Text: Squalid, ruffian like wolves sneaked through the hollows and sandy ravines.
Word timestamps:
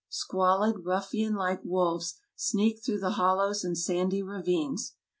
Squalid, 0.09 0.83
ruffian 0.83 1.35
like 1.35 1.63
wolves 1.63 2.15
sneaked 2.35 2.83
through 2.83 3.01
the 3.01 3.11
hollows 3.21 3.63
and 3.63 3.77
sandy 3.77 4.23
ravines. 4.23 4.95